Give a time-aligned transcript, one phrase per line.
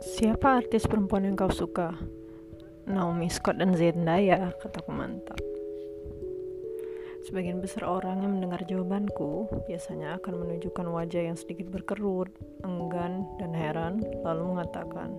[0.00, 1.92] Siapa artis perempuan yang kau suka?
[2.88, 5.36] Naomi Scott dan Zendaya, kataku mantap.
[7.28, 12.32] Sebagian besar orang yang mendengar jawabanku biasanya akan menunjukkan wajah yang sedikit berkerut,
[12.64, 15.12] enggan, dan heran, lalu mengatakan,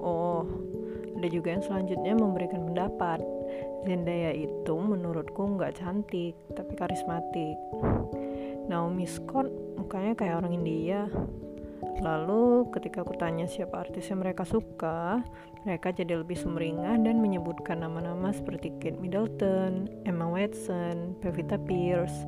[0.00, 0.48] "Oh,
[1.20, 3.20] ada juga yang selanjutnya memberikan pendapat.
[3.84, 7.60] Zendaya itu menurutku nggak cantik, tapi karismatik.
[8.72, 11.12] Naomi Scott mukanya kayak orang India,
[12.02, 15.22] Lalu ketika aku tanya siapa artis yang mereka suka,
[15.62, 22.26] mereka jadi lebih sumringah dan menyebutkan nama-nama seperti Kate Middleton, Emma Watson, Pevita Pierce,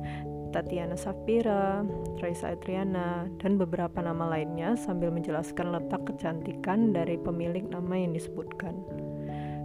[0.55, 1.83] Tatiana Safira,
[2.23, 8.79] Raisa Adriana, dan beberapa nama lainnya sambil menjelaskan letak kecantikan dari pemilik nama yang disebutkan.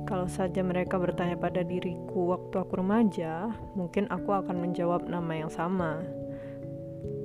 [0.02, 5.48] Kalau saja mereka bertanya pada diriku waktu aku remaja, mungkin aku akan menjawab nama yang
[5.48, 6.02] sama.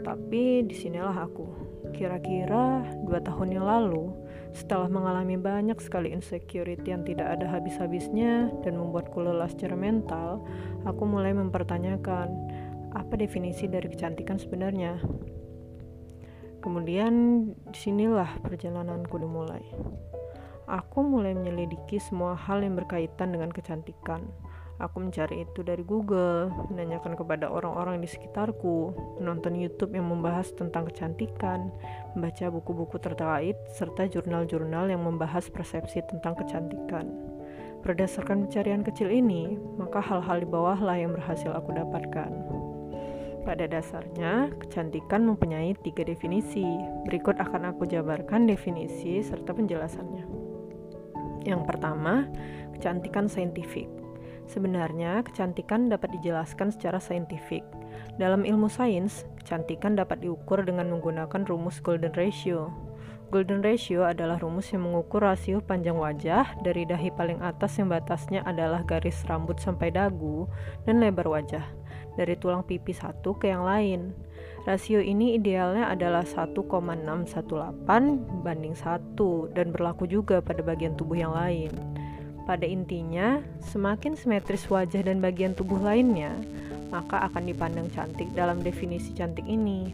[0.06, 1.67] Tapi di sinilah aku
[1.98, 4.14] Kira-kira dua tahun yang lalu,
[4.54, 10.46] setelah mengalami banyak sekali insecurity yang tidak ada habis-habisnya dan membuatku lelah secara mental,
[10.86, 12.30] aku mulai mempertanyakan
[12.94, 15.02] apa definisi dari kecantikan sebenarnya.
[16.62, 17.14] Kemudian
[17.74, 19.66] di sinilah perjalananku dimulai.
[20.70, 24.22] Aku mulai menyelidiki semua hal yang berkaitan dengan kecantikan
[24.78, 30.86] Aku mencari itu dari Google, menanyakan kepada orang-orang di sekitarku, menonton YouTube yang membahas tentang
[30.94, 31.74] kecantikan,
[32.14, 37.10] membaca buku-buku terkait, serta jurnal-jurnal yang membahas persepsi tentang kecantikan.
[37.82, 42.30] Berdasarkan pencarian kecil ini, maka hal-hal di bawahlah yang berhasil aku dapatkan.
[43.50, 46.68] Pada dasarnya, kecantikan mempunyai tiga definisi.
[47.10, 50.28] Berikut akan aku jabarkan definisi serta penjelasannya.
[51.48, 52.28] Yang pertama,
[52.78, 53.97] kecantikan saintifik.
[54.48, 57.68] Sebenarnya, kecantikan dapat dijelaskan secara saintifik.
[58.16, 62.72] Dalam ilmu sains, kecantikan dapat diukur dengan menggunakan rumus Golden Ratio.
[63.28, 68.40] Golden Ratio adalah rumus yang mengukur rasio panjang wajah dari dahi paling atas yang batasnya
[68.48, 70.48] adalah garis rambut sampai dagu
[70.88, 71.68] dan lebar wajah,
[72.16, 74.16] dari tulang pipi satu ke yang lain.
[74.64, 77.84] Rasio ini idealnya adalah 1,618
[78.48, 81.97] banding 1 dan berlaku juga pada bagian tubuh yang lain.
[82.48, 86.32] Pada intinya, semakin simetris wajah dan bagian tubuh lainnya,
[86.88, 89.92] maka akan dipandang cantik dalam definisi cantik ini.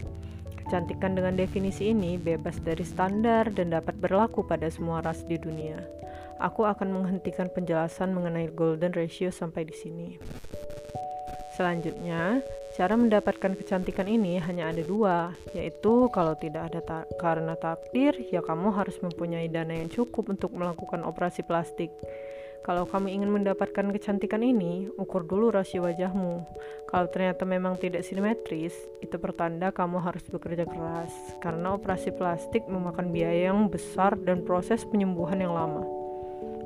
[0.62, 5.81] Kecantikan dengan definisi ini bebas dari standar dan dapat berlaku pada semua ras di dunia.
[6.38, 10.09] Aku akan menghentikan penjelasan mengenai golden ratio sampai di sini.
[11.53, 12.42] Selanjutnya,
[12.74, 18.42] cara mendapatkan kecantikan ini hanya ada dua, yaitu kalau tidak ada ta karena takdir, ya
[18.42, 21.94] kamu harus mempunyai dana yang cukup untuk melakukan operasi plastik.
[22.63, 26.47] Kalau kamu ingin mendapatkan kecantikan ini, ukur dulu rasio wajahmu.
[26.88, 28.72] Kalau ternyata memang tidak simetris,
[29.03, 31.12] itu pertanda kamu harus bekerja keras,
[31.44, 35.84] karena operasi plastik memakan biaya yang besar dan proses penyembuhan yang lama.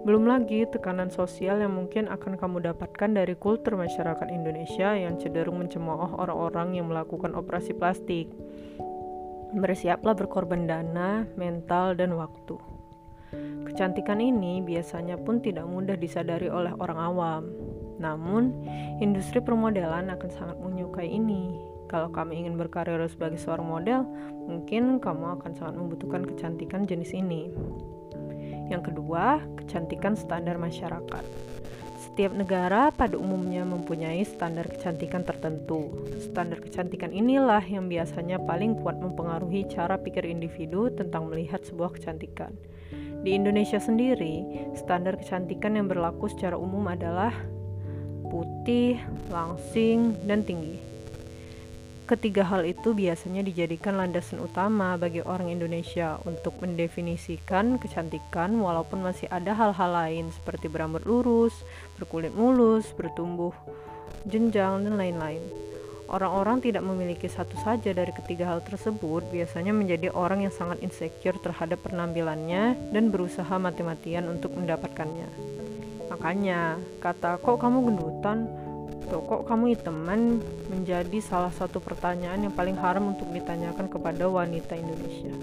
[0.05, 5.57] Belum lagi tekanan sosial yang mungkin akan kamu dapatkan dari kultur masyarakat Indonesia yang cenderung
[5.65, 8.29] mencemooh orang-orang yang melakukan operasi plastik.
[9.57, 12.76] Bersiaplah berkorban dana, mental, dan waktu.
[13.67, 17.43] Kecantikan ini biasanya pun tidak mudah disadari oleh orang awam.
[17.97, 18.65] Namun,
[19.01, 21.57] industri permodelan akan sangat menyukai ini.
[21.87, 24.03] Kalau kamu ingin berkarir sebagai seorang model,
[24.45, 27.47] mungkin kamu akan sangat membutuhkan kecantikan jenis ini.
[28.67, 31.23] Yang kedua, kecantikan standar masyarakat.
[31.97, 35.93] Setiap negara pada umumnya mempunyai standar kecantikan tertentu.
[36.17, 42.51] Standar kecantikan inilah yang biasanya paling kuat mempengaruhi cara pikir individu tentang melihat sebuah kecantikan.
[43.27, 47.35] Di Indonesia sendiri, standar kecantikan yang berlaku secara umum adalah
[48.31, 50.79] putih, langsing, dan tinggi.
[52.07, 59.27] Ketiga hal itu biasanya dijadikan landasan utama bagi orang Indonesia untuk mendefinisikan kecantikan walaupun masih
[59.27, 61.51] ada hal-hal lain seperti berambut lurus,
[61.99, 63.51] berkulit mulus, bertumbuh
[64.23, 65.66] jenjang, dan lain-lain.
[66.07, 71.35] Orang-orang tidak memiliki satu saja dari ketiga hal tersebut biasanya menjadi orang yang sangat insecure
[71.43, 75.27] terhadap penampilannya dan berusaha mati-matian untuk mendapatkannya.
[76.07, 78.47] Makanya, kata kok kamu gendutan,
[79.11, 80.39] tuh kok kamu hitaman
[80.71, 85.35] menjadi salah satu pertanyaan yang paling haram untuk ditanyakan kepada wanita Indonesia.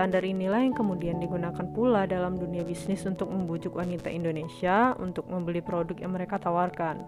[0.00, 5.60] Standar inilah yang kemudian digunakan pula dalam dunia bisnis untuk membujuk wanita Indonesia untuk membeli
[5.60, 7.04] produk yang mereka tawarkan.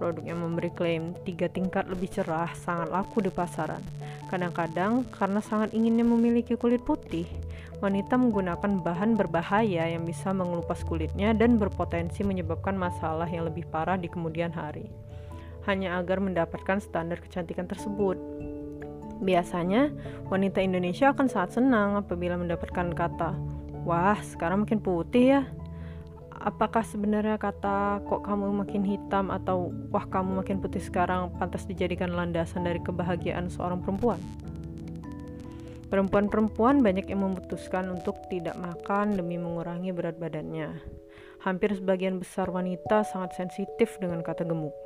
[0.00, 3.84] Produk yang memberi klaim tiga tingkat lebih cerah sangat laku di pasaran.
[4.32, 7.28] Kadang-kadang karena sangat inginnya memiliki kulit putih,
[7.84, 14.00] wanita menggunakan bahan berbahaya yang bisa mengelupas kulitnya dan berpotensi menyebabkan masalah yang lebih parah
[14.00, 14.88] di kemudian hari.
[15.68, 18.16] Hanya agar mendapatkan standar kecantikan tersebut.
[19.20, 19.92] Biasanya,
[20.32, 23.36] wanita Indonesia akan sangat senang apabila mendapatkan kata,
[23.84, 25.42] Wah, sekarang makin putih ya.
[26.40, 32.16] Apakah sebenarnya kata kok kamu makin hitam atau wah kamu makin putih sekarang pantas dijadikan
[32.16, 34.16] landasan dari kebahagiaan seorang perempuan?
[35.92, 40.80] Perempuan-perempuan banyak yang memutuskan untuk tidak makan demi mengurangi berat badannya.
[41.40, 44.76] Hampir sebagian besar wanita sangat sensitif dengan kata gemuk.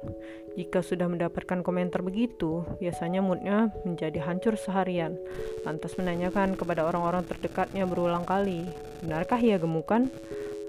[0.55, 5.19] Jika sudah mendapatkan komentar begitu, biasanya moodnya menjadi hancur seharian.
[5.67, 8.71] Lantas menanyakan kepada orang-orang terdekatnya berulang kali,
[9.03, 10.07] benarkah ia gemukan?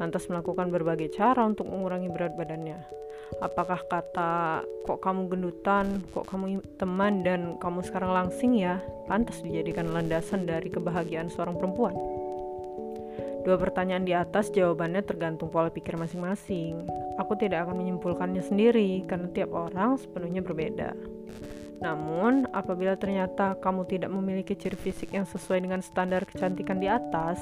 [0.01, 2.81] Lantas melakukan berbagai cara untuk mengurangi berat badannya.
[3.45, 9.93] Apakah kata kok kamu gendutan, kok kamu teman dan kamu sekarang langsing ya, pantas dijadikan
[9.93, 12.24] landasan dari kebahagiaan seorang perempuan?
[13.45, 16.81] Dua pertanyaan di atas jawabannya tergantung pola pikir masing-masing.
[17.21, 20.97] Aku tidak akan menyimpulkannya sendiri karena tiap orang sepenuhnya berbeda.
[21.77, 27.37] Namun, apabila ternyata kamu tidak memiliki ciri fisik yang sesuai dengan standar kecantikan di atas,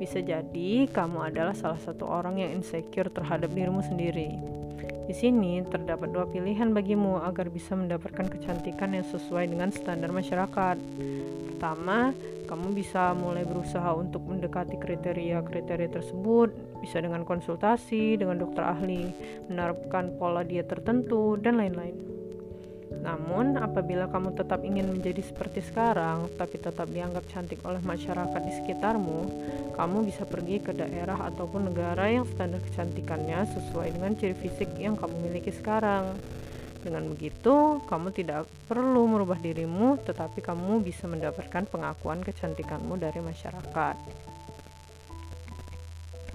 [0.00, 4.40] bisa jadi kamu adalah salah satu orang yang insecure terhadap dirimu sendiri.
[5.04, 10.80] Di sini terdapat dua pilihan bagimu agar bisa mendapatkan kecantikan yang sesuai dengan standar masyarakat.
[11.52, 12.16] Pertama,
[12.46, 19.10] kamu bisa mulai berusaha untuk mendekati kriteria-kriteria tersebut, bisa dengan konsultasi dengan dokter ahli,
[19.50, 22.16] menerapkan pola diet tertentu, dan lain-lain.
[23.02, 28.52] Namun, apabila kamu tetap ingin menjadi seperti sekarang, tapi tetap dianggap cantik oleh masyarakat di
[28.62, 29.20] sekitarmu,
[29.74, 34.98] kamu bisa pergi ke daerah ataupun negara yang standar kecantikannya sesuai dengan ciri fisik yang
[34.98, 36.18] kamu miliki sekarang.
[36.82, 43.96] Dengan begitu, kamu tidak perlu merubah dirimu, tetapi kamu bisa mendapatkan pengakuan kecantikanmu dari masyarakat.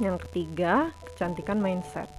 [0.02, 2.10] Yang ketiga, kecantikan mindset.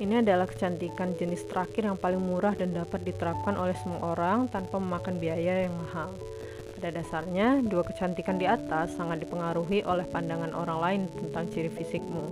[0.00, 4.80] Ini adalah kecantikan jenis terakhir yang paling murah dan dapat diterapkan oleh semua orang tanpa
[4.80, 6.08] memakan biaya yang mahal.
[6.80, 12.24] Pada dasarnya, dua kecantikan di atas sangat dipengaruhi oleh pandangan orang lain tentang ciri fisikmu.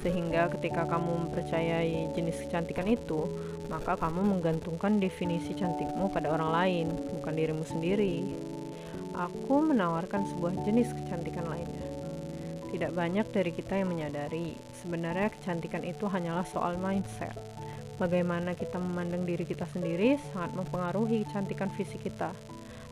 [0.00, 3.28] Sehingga ketika kamu mempercayai jenis kecantikan itu,
[3.68, 6.86] maka kamu menggantungkan definisi cantikmu pada orang lain,
[7.20, 8.24] bukan dirimu sendiri.
[9.12, 11.86] Aku menawarkan sebuah jenis kecantikan lainnya.
[12.70, 17.34] Tidak banyak dari kita yang menyadari, sebenarnya kecantikan itu hanyalah soal mindset.
[18.00, 22.32] Bagaimana kita memandang diri kita sendiri sangat mempengaruhi kecantikan fisik kita.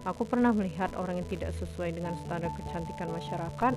[0.05, 3.75] Aku pernah melihat orang yang tidak sesuai dengan standar kecantikan masyarakat,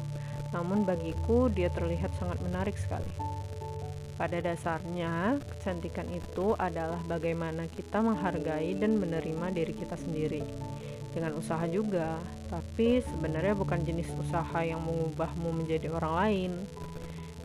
[0.52, 3.08] namun bagiku dia terlihat sangat menarik sekali.
[4.20, 10.46] Pada dasarnya, kecantikan itu adalah bagaimana kita menghargai dan menerima diri kita sendiri.
[11.12, 16.52] Dengan usaha juga, tapi sebenarnya bukan jenis usaha yang mengubahmu menjadi orang lain.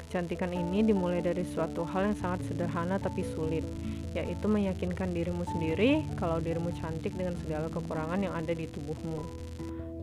[0.04, 3.64] Kecantikan ini dimulai dari suatu hal yang sangat sederhana tapi sulit,
[4.12, 9.55] yaitu meyakinkan dirimu sendiri kalau dirimu cantik dengan segala kekurangan yang ada di tubuhmu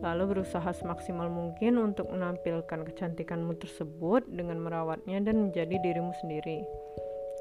[0.04, 6.60] lalu berusaha semaksimal mungkin untuk menampilkan kecantikanmu tersebut dengan merawatnya dan menjadi dirimu sendiri.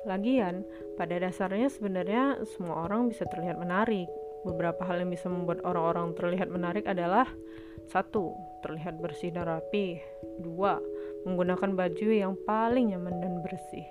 [0.07, 0.63] Lagian,
[0.95, 4.07] pada dasarnya sebenarnya semua orang bisa terlihat menarik.
[4.43, 7.27] Beberapa hal yang bisa membuat orang-orang terlihat menarik adalah
[7.87, 9.99] satu, terlihat bersih dan rapi.
[10.43, 10.79] Dua,
[11.23, 13.87] menggunakan baju yang paling nyaman dan bersih.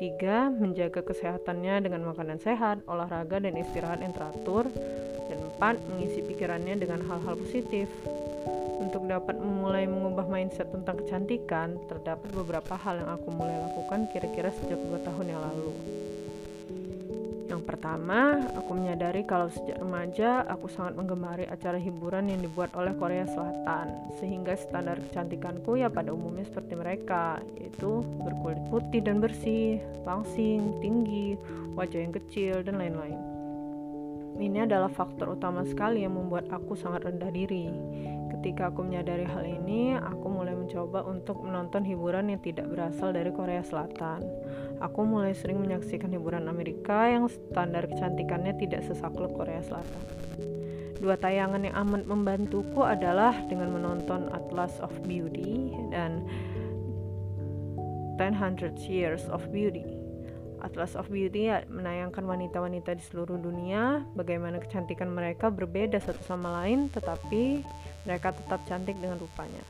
[0.00, 4.72] Tiga, menjaga kesehatannya dengan makanan sehat, olahraga, dan istirahat yang teratur.
[5.62, 7.86] Dan empat, mengisi pikirannya dengan hal-hal positif.
[8.82, 14.50] Untuk dapat memulai mengubah mindset tentang kecantikan, terdapat beberapa hal yang aku mulai lakukan kira-kira
[14.58, 15.70] sejak 2 tahun yang lalu.
[17.46, 22.98] Yang pertama, aku menyadari kalau sejak remaja aku sangat menggemari acara hiburan yang dibuat oleh
[22.98, 29.78] Korea Selatan, sehingga standar kecantikanku ya pada umumnya seperti mereka, yaitu berkulit putih dan bersih,
[30.02, 31.38] langsing, tinggi,
[31.78, 33.31] wajah yang kecil, dan lain-lain.
[34.40, 37.68] Ini adalah faktor utama sekali yang membuat aku sangat rendah diri.
[38.32, 43.30] Ketika aku menyadari hal ini, aku mulai mencoba untuk menonton hiburan yang tidak berasal dari
[43.30, 44.24] Korea Selatan.
[44.82, 50.02] Aku mulai sering menyaksikan hiburan Amerika yang standar kecantikannya tidak sesaklek Korea Selatan.
[50.98, 56.26] Dua tayangan yang amat membantuku adalah dengan menonton Atlas of Beauty dan
[58.18, 60.01] 100 Years of Beauty.
[60.62, 66.62] Atlas of Beauty ya, menayangkan wanita-wanita di seluruh dunia, bagaimana kecantikan mereka berbeda satu sama
[66.62, 67.66] lain, tetapi
[68.06, 69.62] mereka tetap cantik dengan rupanya.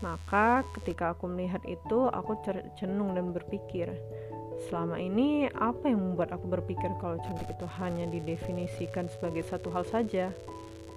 [0.00, 2.38] Maka ketika aku melihat itu, aku
[2.78, 3.90] cenung dan berpikir,
[4.70, 9.84] selama ini apa yang membuat aku berpikir kalau cantik itu hanya didefinisikan sebagai satu hal
[9.84, 10.30] saja?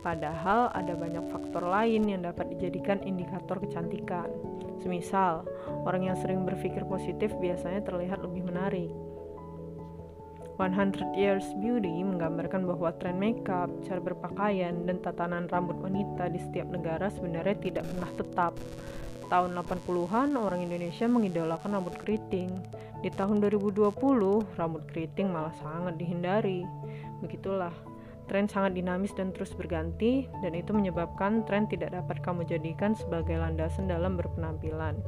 [0.04, 4.28] Padahal ada banyak faktor lain yang dapat dijadikan indikator kecantikan.
[4.84, 5.48] Semisal,
[5.88, 8.92] orang yang sering berpikir positif biasanya terlihat lebih menarik.
[10.62, 16.70] 100 Years Beauty menggambarkan bahwa tren makeup, cara berpakaian, dan tatanan rambut wanita di setiap
[16.70, 18.54] negara sebenarnya tidak pernah tetap.
[19.32, 22.54] tahun 80-an orang Indonesia mengidolakan rambut keriting.
[23.02, 23.90] Di tahun 2020,
[24.56, 26.62] rambut keriting malah sangat dihindari.
[27.24, 27.74] Begitulah,
[28.30, 33.42] tren sangat dinamis dan terus berganti dan itu menyebabkan tren tidak dapat kamu jadikan sebagai
[33.42, 35.02] landasan dalam berpenampilan.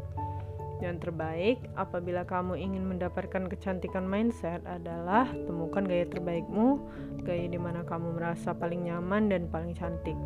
[0.84, 6.84] Yang terbaik apabila kamu ingin mendapatkan kecantikan mindset adalah temukan gaya terbaikmu,
[7.24, 10.20] gaya di mana kamu merasa paling nyaman dan paling cantik.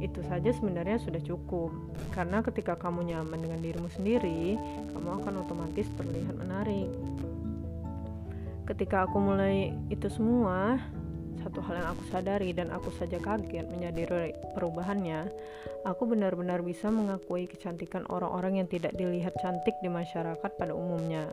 [0.00, 1.70] Itu saja sebenarnya sudah cukup.
[2.16, 4.56] Karena ketika kamu nyaman dengan dirimu sendiri
[4.96, 6.88] kamu akan otomatis terlihat menarik.
[8.64, 10.80] Ketika aku mulai itu semua
[11.40, 15.32] satu hal yang aku sadari dan aku saja kaget menyadari perubahannya
[15.88, 21.24] aku benar-benar bisa mengakui kecantikan orang-orang yang tidak dilihat cantik di masyarakat pada umumnya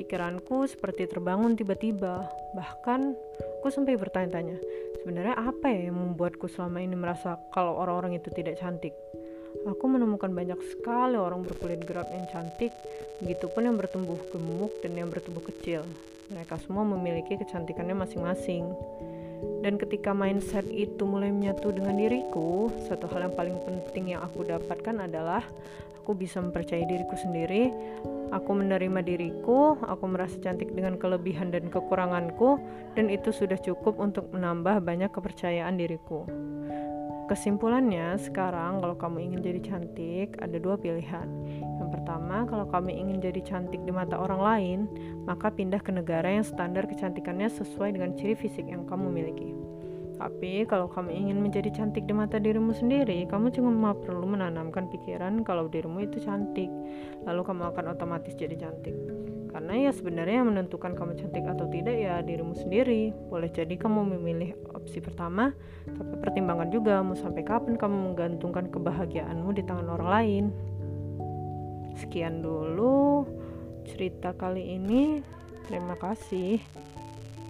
[0.00, 2.24] Pikiranku seperti terbangun tiba-tiba.
[2.56, 3.00] Bahkan,
[3.60, 4.56] aku sampai bertanya-tanya,
[5.02, 8.96] sebenarnya apa ya yang membuatku selama ini merasa kalau orang-orang itu tidak cantik?
[9.68, 12.72] Aku menemukan banyak sekali orang berkulit gelap yang cantik,
[13.20, 15.84] begitupun yang bertumbuh gemuk dan yang bertubuh kecil.
[16.32, 18.64] Mereka semua memiliki kecantikannya masing-masing.
[19.60, 24.44] Dan ketika mindset itu mulai menyatu dengan diriku, satu hal yang paling penting yang aku
[24.44, 25.44] dapatkan adalah
[26.00, 27.68] aku bisa mempercayai diriku sendiri,
[28.32, 32.56] aku menerima diriku, aku merasa cantik dengan kelebihan dan kekuranganku,
[32.96, 36.24] dan itu sudah cukup untuk menambah banyak kepercayaan diriku.
[37.30, 41.30] Kesimpulannya, sekarang kalau kamu ingin jadi cantik, ada dua pilihan.
[41.90, 44.78] Pertama, kalau kamu ingin jadi cantik di mata orang lain,
[45.26, 49.50] maka pindah ke negara yang standar kecantikannya sesuai dengan ciri fisik yang kamu miliki.
[50.20, 55.40] Tapi kalau kamu ingin menjadi cantik di mata dirimu sendiri, kamu cuma perlu menanamkan pikiran
[55.48, 56.68] kalau dirimu itu cantik.
[57.24, 58.92] Lalu kamu akan otomatis jadi cantik.
[59.48, 63.16] Karena ya sebenarnya yang menentukan kamu cantik atau tidak ya dirimu sendiri.
[63.32, 65.56] Boleh jadi kamu memilih opsi pertama,
[65.88, 70.44] tapi pertimbangkan juga mau sampai kapan kamu menggantungkan kebahagiaanmu di tangan orang lain.
[71.98, 73.26] Sekian dulu
[73.88, 75.24] cerita kali ini.
[75.66, 76.62] Terima kasih.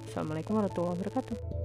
[0.09, 1.60] Assalamualaikum warahmatullahi wabarakatuh.